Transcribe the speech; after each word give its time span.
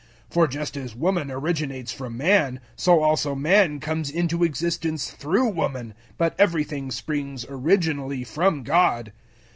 011:012 0.29 0.33
For 0.33 0.47
just 0.47 0.77
as 0.77 0.95
woman 0.95 1.29
originates 1.29 1.93
from 1.93 2.17
man, 2.17 2.59
so 2.75 3.03
also 3.03 3.35
man 3.35 3.79
comes 3.79 4.09
into 4.09 4.43
existence 4.43 5.11
through 5.11 5.49
woman, 5.49 5.93
but 6.17 6.33
everything 6.39 6.89
springs 6.89 7.45
originally 7.47 8.23
from 8.23 8.63
God. 8.63 9.11